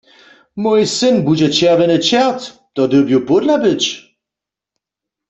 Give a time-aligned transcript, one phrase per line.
[0.63, 2.41] Mój syn budźe Čerwjeny čert,
[2.75, 3.83] to dyrbju pódla być.